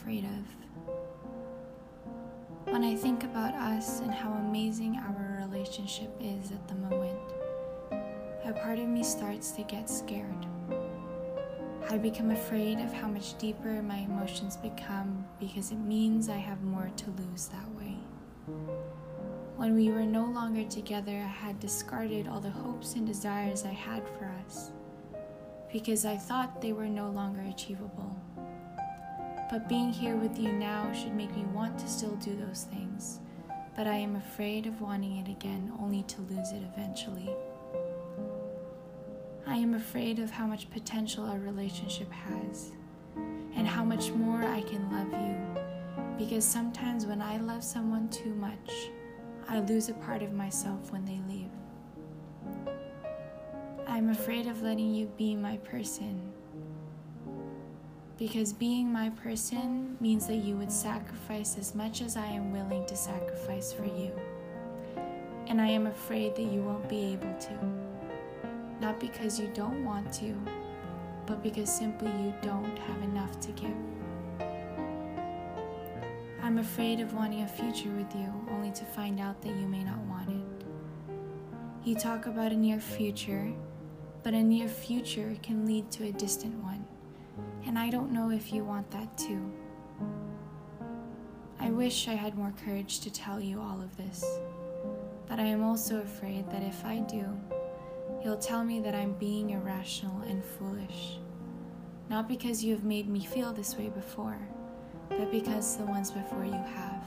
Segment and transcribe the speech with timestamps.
[0.00, 0.92] afraid of.
[2.72, 7.18] When I think about us and how amazing our relationship is at the moment,
[8.44, 10.46] a part of me starts to get scared.
[11.90, 16.62] I become afraid of how much deeper my emotions become because it means I have
[16.62, 17.96] more to lose that way.
[19.56, 23.72] When we were no longer together, I had discarded all the hopes and desires I
[23.72, 24.70] had for us
[25.70, 28.16] because I thought they were no longer achievable.
[29.50, 33.18] But being here with you now should make me want to still do those things,
[33.76, 37.34] but I am afraid of wanting it again only to lose it eventually.
[39.48, 42.70] I am afraid of how much potential our relationship has
[43.56, 45.60] and how much more I can love you
[46.16, 48.70] because sometimes when I love someone too much,
[49.48, 51.50] I lose a part of myself when they leave.
[53.88, 56.32] I'm afraid of letting you be my person.
[58.20, 62.84] Because being my person means that you would sacrifice as much as I am willing
[62.84, 64.12] to sacrifice for you.
[65.46, 67.58] And I am afraid that you won't be able to.
[68.78, 70.36] Not because you don't want to,
[71.24, 73.74] but because simply you don't have enough to give.
[76.42, 79.82] I'm afraid of wanting a future with you only to find out that you may
[79.82, 80.66] not want it.
[81.84, 83.50] You talk about a near future,
[84.22, 86.84] but a near future can lead to a distant one,
[87.66, 89.52] and I don't know if you want that too.
[91.58, 94.24] I wish I had more courage to tell you all of this,
[95.28, 97.24] but I am also afraid that if I do,
[98.24, 101.18] you'll tell me that I'm being irrational and foolish.
[102.08, 104.38] Not because you have made me feel this way before
[105.10, 107.04] but because the ones before you have.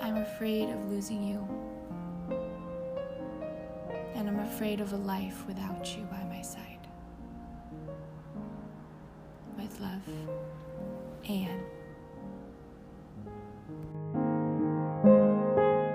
[0.00, 1.46] I'm afraid of losing you,
[4.36, 6.86] I'm afraid of a life without you by my side.
[9.56, 10.02] With love,
[11.26, 11.64] Anne.